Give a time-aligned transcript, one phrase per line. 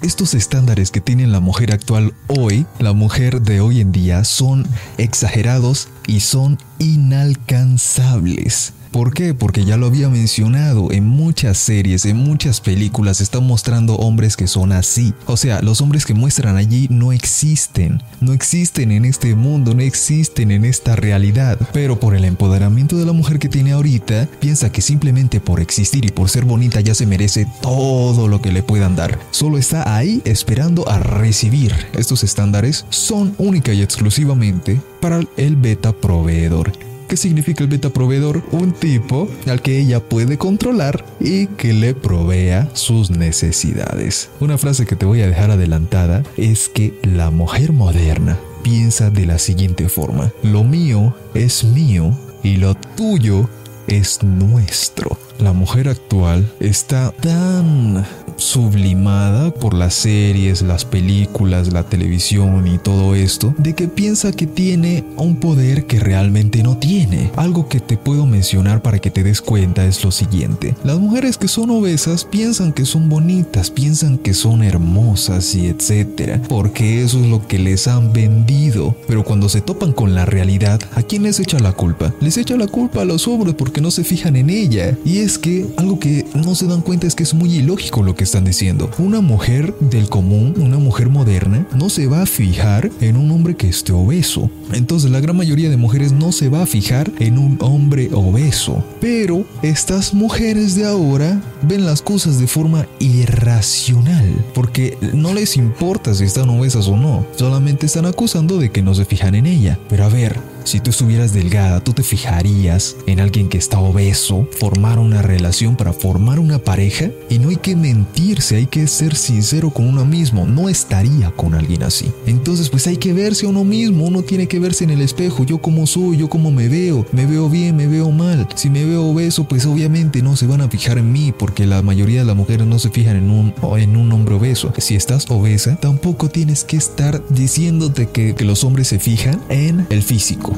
[0.00, 4.64] Estos estándares que tiene la mujer actual hoy, la mujer de hoy en día, son
[4.96, 8.72] exagerados y son inalcanzables.
[8.90, 9.34] ¿Por qué?
[9.34, 14.46] Porque ya lo había mencionado, en muchas series, en muchas películas están mostrando hombres que
[14.46, 15.12] son así.
[15.26, 19.82] O sea, los hombres que muestran allí no existen, no existen en este mundo, no
[19.82, 21.58] existen en esta realidad.
[21.72, 26.06] Pero por el empoderamiento de la mujer que tiene ahorita, piensa que simplemente por existir
[26.06, 29.18] y por ser bonita ya se merece todo lo que le puedan dar.
[29.32, 31.74] Solo está ahí esperando a recibir.
[31.92, 36.72] Estos estándares son única y exclusivamente para el beta proveedor.
[37.08, 38.42] ¿Qué significa el beta proveedor?
[38.52, 44.28] Un tipo al que ella puede controlar y que le provea sus necesidades.
[44.40, 49.24] Una frase que te voy a dejar adelantada es que la mujer moderna piensa de
[49.24, 50.32] la siguiente forma.
[50.42, 53.48] Lo mío es mío y lo tuyo
[53.86, 55.16] es nuestro.
[55.38, 58.04] La mujer actual está tan
[58.38, 64.46] sublimada por las series, las películas, la televisión y todo esto, de que piensa que
[64.46, 67.30] tiene un poder que realmente no tiene.
[67.36, 70.74] Algo que te puedo mencionar para que te des cuenta es lo siguiente.
[70.84, 76.40] Las mujeres que son obesas piensan que son bonitas, piensan que son hermosas y etcétera,
[76.48, 78.96] porque eso es lo que les han vendido.
[79.06, 82.14] Pero cuando se topan con la realidad, ¿a quién les echa la culpa?
[82.20, 84.96] Les echa la culpa a los hombres porque no se fijan en ella.
[85.04, 88.14] Y es que algo que no se dan cuenta es que es muy ilógico lo
[88.14, 88.90] que están diciendo.
[88.98, 93.56] Una mujer del común, una mujer moderna, no se va a fijar en un hombre
[93.56, 94.50] que esté obeso.
[94.72, 98.84] Entonces la gran mayoría de mujeres no se va a fijar en un hombre obeso.
[99.00, 104.44] Pero estas mujeres de ahora ven las cosas de forma irracional.
[104.52, 107.26] Porque no les importa si están obesas o no.
[107.34, 109.78] Solamente están acusando de que no se fijan en ella.
[109.88, 114.46] Pero a ver, si tú estuvieras delgada, tú te fijarías en alguien que está obeso,
[114.58, 119.16] formar una relación para formar una pareja y no hay que mentirse, hay que ser
[119.16, 122.12] sincero con uno mismo, no estaría con alguien así.
[122.26, 125.44] Entonces pues hay que verse a uno mismo, uno tiene que verse en el espejo,
[125.44, 128.46] yo como soy, yo como me veo, me veo bien, me veo mal.
[128.54, 131.80] Si me veo obeso, pues obviamente no se van a fijar en mí porque la
[131.80, 134.70] mayoría de las mujeres no se fijan en un, en un hombre obeso.
[134.76, 139.86] Si estás obesa, tampoco tienes que estar diciéndote que, que los hombres se fijan en
[139.88, 140.57] el físico.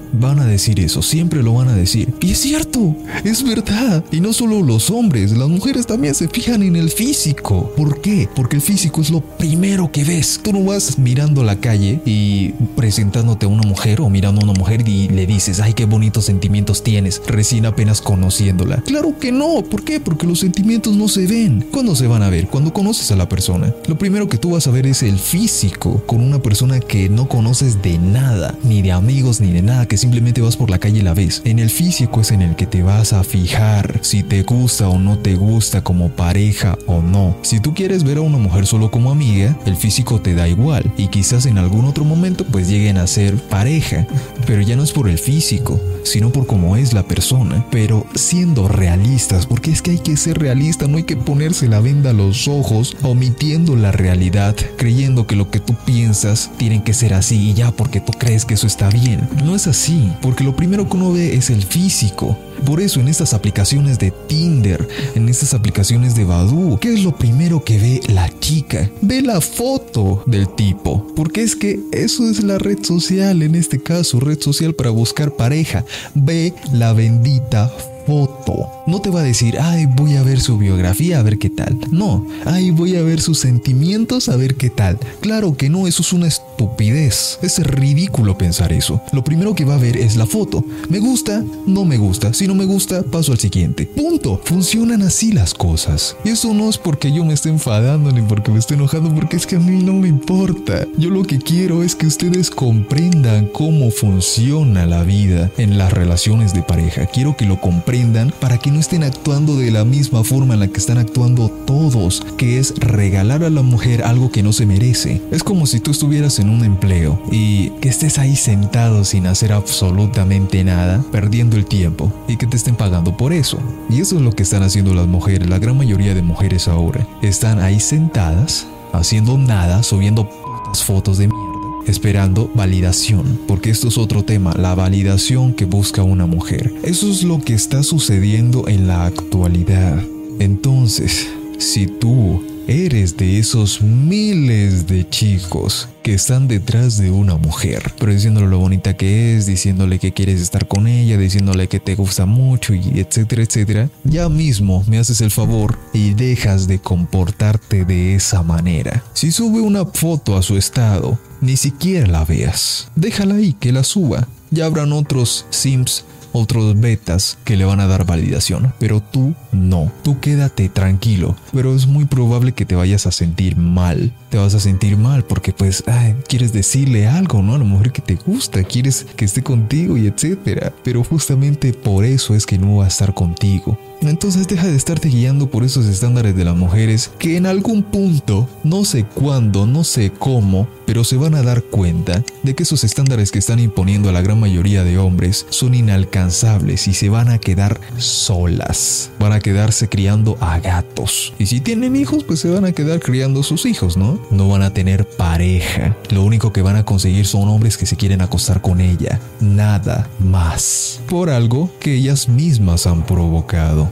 [0.21, 2.13] Van a decir eso, siempre lo van a decir.
[2.21, 4.05] Y es cierto, es verdad.
[4.11, 7.73] Y no solo los hombres, las mujeres también se fijan en el físico.
[7.75, 8.29] ¿Por qué?
[8.35, 10.39] Porque el físico es lo primero que ves.
[10.43, 14.53] Tú no vas mirando la calle y presentándote a una mujer o mirando a una
[14.53, 18.83] mujer y le dices, ay, qué bonitos sentimientos tienes, recién apenas conociéndola.
[18.85, 19.63] Claro que no.
[19.63, 19.99] ¿Por qué?
[19.99, 21.65] Porque los sentimientos no se ven.
[21.71, 22.45] ¿Cuándo se van a ver?
[22.45, 23.73] Cuando conoces a la persona.
[23.87, 27.27] Lo primero que tú vas a ver es el físico con una persona que no
[27.27, 30.10] conoces de nada, ni de amigos, ni de nada, que simplemente
[30.41, 31.41] vas por la calle y la ves.
[31.45, 34.99] En el físico es en el que te vas a fijar si te gusta o
[34.99, 37.35] no te gusta como pareja o no.
[37.41, 40.91] Si tú quieres ver a una mujer solo como amiga, el físico te da igual
[40.97, 44.07] y quizás en algún otro momento pues lleguen a ser pareja,
[44.45, 48.67] pero ya no es por el físico, sino por cómo es la persona, pero siendo
[48.67, 52.13] realistas, porque es que hay que ser realista, no hay que ponerse la venda a
[52.13, 57.49] los ojos, omitiendo la realidad, creyendo que lo que tú piensas tiene que ser así
[57.49, 59.27] y ya porque tú crees que eso está bien.
[59.43, 62.37] No es así, porque lo primero que uno ve es el físico.
[62.65, 67.15] Por eso en estas aplicaciones de Tinder, en estas aplicaciones de Badoo, ¿qué es lo
[67.15, 68.89] primero que ve la chica?
[69.01, 73.81] Ve la foto del tipo, porque es que eso es la red social en este
[73.81, 75.85] caso, red social para buscar pareja.
[76.13, 77.71] Ve la bendita
[78.05, 78.80] foto.
[78.91, 81.77] No te va a decir, ay, voy a ver su biografía a ver qué tal.
[81.91, 84.99] No, ay, voy a ver sus sentimientos a ver qué tal.
[85.21, 87.39] Claro que no, eso es una estupidez.
[87.41, 89.01] Es ridículo pensar eso.
[89.13, 90.65] Lo primero que va a ver es la foto.
[90.89, 92.33] Me gusta, no me gusta.
[92.33, 93.85] Si no me gusta, paso al siguiente.
[93.85, 94.41] Punto.
[94.43, 96.17] Funcionan así las cosas.
[96.25, 99.37] Y eso no es porque yo me esté enfadando ni porque me esté enojando, porque
[99.37, 100.85] es que a mí no me importa.
[100.97, 106.53] Yo lo que quiero es que ustedes comprendan cómo funciona la vida en las relaciones
[106.53, 107.05] de pareja.
[107.05, 110.67] Quiero que lo comprendan para que no estén actuando de la misma forma en la
[110.67, 115.21] que están actuando todos, que es regalar a la mujer algo que no se merece.
[115.31, 119.53] Es como si tú estuvieras en un empleo y que estés ahí sentado sin hacer
[119.53, 123.59] absolutamente nada, perdiendo el tiempo y que te estén pagando por eso.
[123.89, 127.07] Y eso es lo que están haciendo las mujeres, la gran mayoría de mujeres ahora.
[127.21, 130.27] Están ahí sentadas, haciendo nada, subiendo
[130.73, 131.50] fotos de mierda
[131.87, 136.73] esperando validación, porque esto es otro tema, la validación que busca una mujer.
[136.83, 140.03] Eso es lo que está sucediendo en la actualidad.
[140.39, 147.93] Entonces, si tú eres de esos miles de chicos que están detrás de una mujer,
[147.99, 151.95] pero diciéndole lo bonita que es, diciéndole que quieres estar con ella, diciéndole que te
[151.95, 157.85] gusta mucho y etcétera, etcétera, ya mismo me haces el favor y dejas de comportarte
[157.85, 159.03] de esa manera.
[159.13, 162.87] Si sube una foto a su estado, ni siquiera la veas.
[162.95, 164.27] Déjala ahí, que la suba.
[164.49, 169.91] Ya habrán otros sims otros betas que le van a dar validación, pero tú no.
[170.03, 174.13] Tú quédate tranquilo, pero es muy probable que te vayas a sentir mal.
[174.31, 175.83] Te vas a sentir mal porque pues
[176.27, 177.55] quieres decirle algo, ¿no?
[177.55, 180.73] A la mujer que te gusta, quieres que esté contigo y etcétera.
[180.83, 183.77] Pero justamente por eso es que no va a estar contigo.
[184.01, 188.49] Entonces deja de estarte guiando por esos estándares de las mujeres que en algún punto,
[188.63, 192.83] no sé cuándo, no sé cómo, pero se van a dar cuenta de que esos
[192.83, 197.29] estándares que están imponiendo a la gran mayoría de hombres son inalcanzables y se van
[197.29, 199.11] a quedar solas.
[199.19, 201.33] Van a quedarse criando a gatos.
[201.37, 204.19] Y si tienen hijos, pues se van a quedar criando sus hijos, ¿no?
[204.29, 205.95] No van a tener pareja.
[206.09, 209.19] Lo único que van a conseguir son hombres que se quieren acostar con ella.
[209.39, 211.01] Nada más.
[211.09, 213.89] Por algo que ellas mismas han provocado.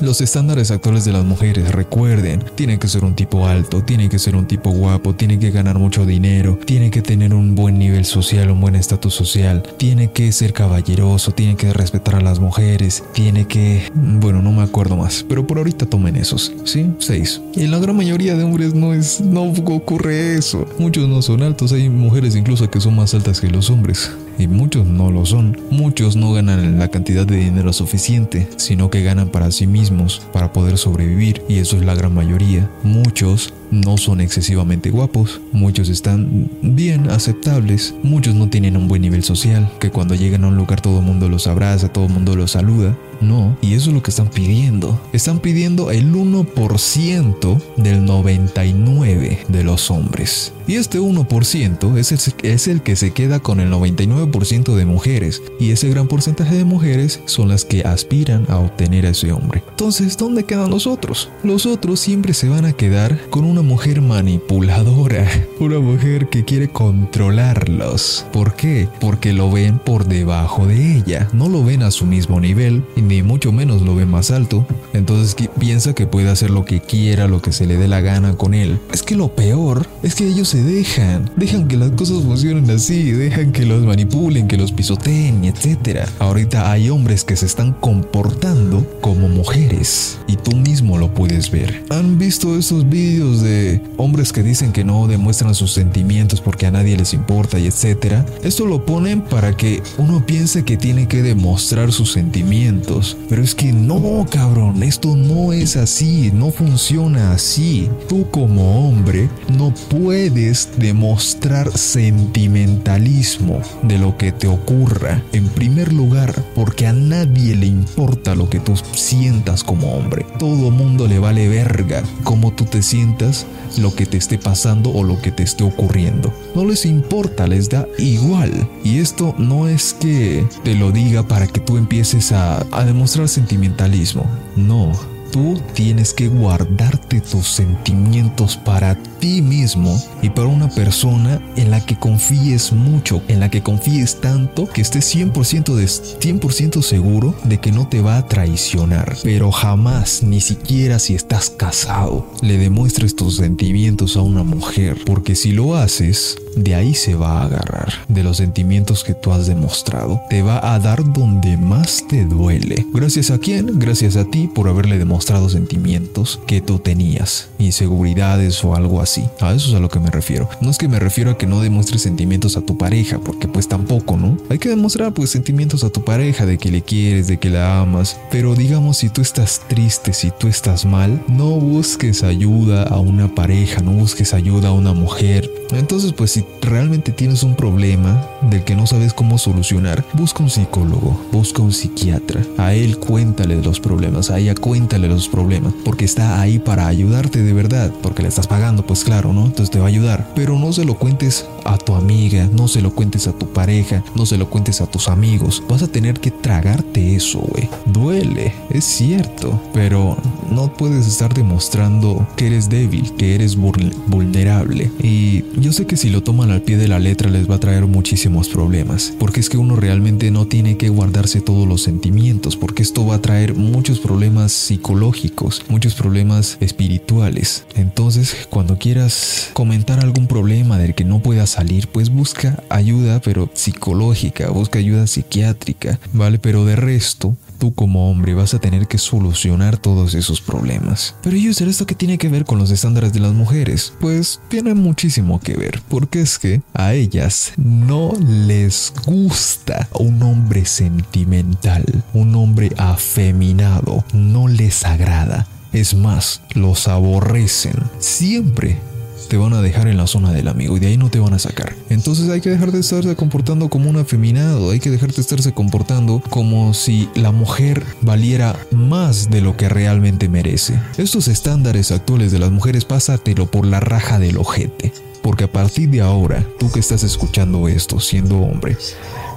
[0.00, 4.18] Los estándares actuales de las mujeres, recuerden, tiene que ser un tipo alto, tiene que
[4.18, 8.04] ser un tipo guapo, tiene que ganar mucho dinero, tiene que tener un buen nivel
[8.04, 13.04] social, un buen estatus social, tiene que ser caballeroso, tiene que respetar a las mujeres,
[13.12, 13.90] tiene que...
[13.94, 16.90] Bueno, no me acuerdo más, pero por ahorita tomen esos, ¿sí?
[16.98, 17.40] Seis.
[17.54, 19.20] Y en la gran mayoría de hombres no es...
[19.20, 20.66] no ocurre eso.
[20.78, 24.46] Muchos no son altos, hay mujeres incluso que son más altas que los hombres y
[24.48, 25.58] muchos no lo son.
[25.70, 30.52] Muchos no ganan la cantidad de dinero suficiente, sino que ganan para sí mismos, para
[30.52, 32.70] poder sobrevivir, y eso es la gran mayoría.
[32.82, 39.24] Muchos no son excesivamente guapos, muchos están bien aceptables, muchos no tienen un buen nivel
[39.24, 42.36] social, que cuando llegan a un lugar todo el mundo los abraza, todo el mundo
[42.36, 42.96] los saluda.
[43.20, 45.00] No, y eso es lo que están pidiendo.
[45.12, 50.52] Están pidiendo el 1% del 99 de los hombres.
[50.66, 55.42] Y este 1% es el, es el que se queda con el 99% de mujeres.
[55.60, 59.62] Y ese gran porcentaje de mujeres son las que aspiran a obtener a ese hombre.
[59.70, 61.30] Entonces, ¿dónde quedan los otros?
[61.42, 65.26] Los otros siempre se van a quedar con una mujer manipuladora.
[65.60, 68.26] Una mujer que quiere controlarlos.
[68.30, 68.86] ¿Por qué?
[69.00, 71.30] Porque lo ven por debajo de ella.
[71.32, 74.66] No lo ven a su mismo nivel y ni mucho menos lo ven más alto.
[74.92, 78.34] Entonces piensa que puede hacer lo que quiera, lo que se le dé la gana
[78.36, 78.78] con él.
[78.92, 81.30] Es que lo peor es que ellos se dejan.
[81.36, 83.12] Dejan que las cosas funcionen así.
[83.12, 86.06] Dejan que los manipulen, que los pisoteen, etc.
[86.18, 90.18] Ahorita hay hombres que se están comportando como mujeres.
[90.46, 91.82] Tú mismo lo puedes ver.
[91.90, 96.70] ¿Han visto esos vídeos de hombres que dicen que no demuestran sus sentimientos porque a
[96.70, 98.24] nadie les importa y etcétera?
[98.44, 103.16] Esto lo ponen para que uno piense que tiene que demostrar sus sentimientos.
[103.28, 107.90] Pero es que no, cabrón, esto no es así, no funciona así.
[108.08, 115.24] Tú como hombre no puedes demostrar sentimentalismo de lo que te ocurra.
[115.32, 120.24] En primer lugar, porque a nadie le importa lo que tú sientas como hombre.
[120.38, 123.46] Todo mundo le vale verga cómo tú te sientas,
[123.78, 126.32] lo que te esté pasando o lo que te esté ocurriendo.
[126.54, 128.68] No les importa, les da igual.
[128.84, 133.28] Y esto no es que te lo diga para que tú empieces a, a demostrar
[133.28, 134.26] sentimentalismo.
[134.56, 134.92] No,
[135.32, 141.84] tú tienes que guardarte tus sentimientos para ti mismo y para una persona en la
[141.84, 147.58] que confíes mucho, en la que confíes tanto que estés 100%, de, 100 seguro de
[147.58, 149.16] que no te va a traicionar.
[149.24, 155.34] Pero jamás, ni siquiera si estás casado, le demuestres tus sentimientos a una mujer, porque
[155.34, 159.46] si lo haces, de ahí se va a agarrar, de los sentimientos que tú has
[159.46, 160.22] demostrado.
[160.30, 162.86] Te va a dar donde más te duele.
[162.94, 163.78] ¿Gracias a quién?
[163.78, 169.15] Gracias a ti por haberle demostrado sentimientos que tú tenías, inseguridades o algo así.
[169.40, 170.48] A eso es a lo que me refiero.
[170.60, 173.68] No es que me refiero a que no demuestres sentimientos a tu pareja, porque pues
[173.68, 174.36] tampoco, ¿no?
[174.50, 177.80] Hay que demostrar pues sentimientos a tu pareja, de que le quieres, de que la
[177.80, 178.18] amas.
[178.30, 183.34] Pero digamos, si tú estás triste, si tú estás mal, no busques ayuda a una
[183.34, 185.50] pareja, no busques ayuda a una mujer.
[185.72, 190.50] Entonces pues si realmente tienes un problema del que no sabes cómo solucionar, busca un
[190.50, 192.42] psicólogo, busca un psiquiatra.
[192.56, 197.42] A él cuéntale los problemas, a ella cuéntale los problemas, porque está ahí para ayudarte
[197.42, 199.46] de verdad, porque le estás pagando, pues claro, ¿no?
[199.46, 200.32] Entonces te va a ayudar.
[200.34, 204.02] Pero no se lo cuentes a tu amiga, no se lo cuentes a tu pareja,
[204.16, 205.62] no se lo cuentes a tus amigos.
[205.68, 207.68] Vas a tener que tragarte eso, güey.
[207.86, 210.16] Duele, es cierto, pero
[210.50, 214.90] no puedes estar demostrando que eres débil, que eres vulnerable.
[215.02, 217.60] Y yo sé que si lo toman al pie de la letra les va a
[217.60, 219.12] traer muchísimos problemas.
[219.18, 223.16] Porque es que uno realmente no tiene que guardarse todos los sentimientos, porque esto va
[223.16, 227.64] a traer muchos problemas psicológicos, muchos problemas espirituales.
[227.74, 233.50] Entonces, cuando quieras comentar algún problema del que no puedas salir, pues busca ayuda, pero
[233.54, 236.38] psicológica, busca ayuda psiquiátrica, ¿vale?
[236.38, 241.14] Pero de resto, tú como hombre vas a tener que solucionar todos esos problemas.
[241.22, 243.92] Pero user, ¿esto qué tiene que ver con los estándares de las mujeres?
[244.00, 250.64] Pues tiene muchísimo que ver, porque es que a ellas no les gusta un hombre
[250.64, 255.46] sentimental, un hombre afeminado, no les agrada.
[255.72, 257.74] Es más, los aborrecen.
[257.98, 258.78] Siempre
[259.26, 261.34] te van a dejar en la zona del amigo y de ahí no te van
[261.34, 261.74] a sacar.
[261.90, 265.52] Entonces hay que dejar de estarse comportando como un afeminado, hay que dejar de estarse
[265.52, 270.80] comportando como si la mujer valiera más de lo que realmente merece.
[270.96, 274.92] Estos estándares actuales de las mujeres pásatelo por la raja del ojete.
[275.22, 278.76] Porque a partir de ahora, tú que estás escuchando esto siendo hombre,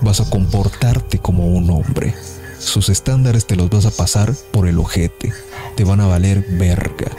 [0.01, 2.13] vas a comportarte como un hombre.
[2.60, 5.34] Sus estándares te los vas a pasar por el ojete.
[5.75, 7.10] Te van a valer verga.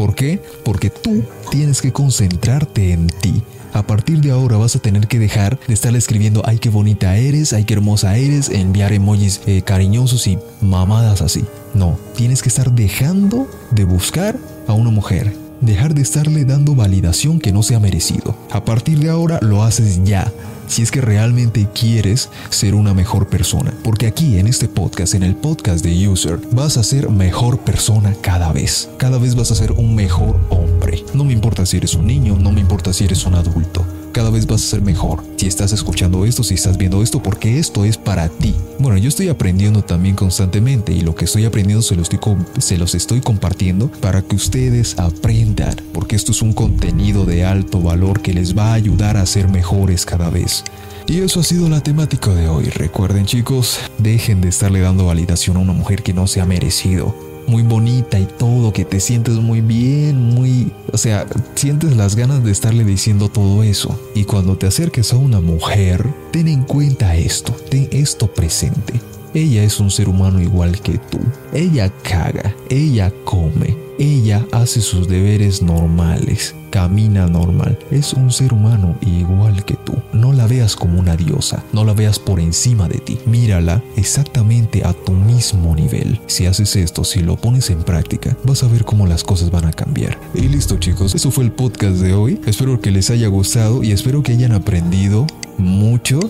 [0.00, 0.40] ¿Por qué?
[0.64, 3.42] Porque tú tienes que concentrarte en ti.
[3.74, 7.18] A partir de ahora vas a tener que dejar de estar escribiendo ay qué bonita
[7.18, 11.44] eres, ay qué hermosa eres, enviar emojis eh, cariñosos y mamadas así.
[11.74, 15.36] No, tienes que estar dejando de buscar a una mujer.
[15.60, 18.34] Dejar de estarle dando validación que no se ha merecido.
[18.50, 20.32] A partir de ahora lo haces ya
[20.70, 23.74] si es que realmente quieres ser una mejor persona.
[23.82, 28.14] Porque aquí en este podcast, en el podcast de User, vas a ser mejor persona
[28.22, 28.88] cada vez.
[28.96, 31.04] Cada vez vas a ser un mejor hombre.
[31.12, 34.30] No me importa si eres un niño, no me importa si eres un adulto cada
[34.30, 35.22] vez vas a ser mejor.
[35.36, 38.54] Si estás escuchando esto, si estás viendo esto, porque esto es para ti.
[38.78, 43.20] Bueno, yo estoy aprendiendo también constantemente y lo que estoy aprendiendo se, estoy, los estoy
[43.20, 48.56] compartiendo para que ustedes aprendan, porque esto es un contenido de alto valor que les
[48.56, 50.64] va a ayudar a ser mejores cada vez.
[51.06, 52.66] Y eso ha sido la temática de hoy.
[52.66, 57.29] Recuerden chicos, dejen de estarle dando validación a una mujer que no se ha merecido
[57.50, 60.72] muy bonita y todo, que te sientes muy bien, muy...
[60.92, 61.26] O sea,
[61.56, 63.98] sientes las ganas de estarle diciendo todo eso.
[64.14, 68.94] Y cuando te acerques a una mujer, ten en cuenta esto, ten esto presente.
[69.34, 71.18] Ella es un ser humano igual que tú.
[71.52, 77.78] Ella caga, ella come, ella hace sus deberes normales, camina normal.
[77.90, 79.92] Es un ser humano igual que tú.
[80.14, 83.18] No la veas como una diosa, no la veas por encima de ti.
[83.26, 86.18] Mírala exactamente a tu mismo nivel.
[86.26, 89.66] Si haces esto, si lo pones en práctica, vas a ver cómo las cosas van
[89.66, 90.18] a cambiar.
[90.34, 92.40] Y listo chicos, eso fue el podcast de hoy.
[92.46, 95.26] Espero que les haya gustado y espero que hayan aprendido
[95.58, 96.20] mucho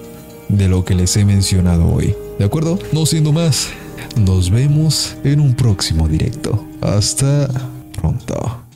[0.49, 2.17] de lo que les he mencionado hoy.
[2.37, 2.81] ¿De acuerdo?
[2.91, 3.69] No siendo más,
[4.17, 6.65] nos vemos en un próximo directo.
[6.81, 7.49] Hasta
[7.93, 8.70] pronto.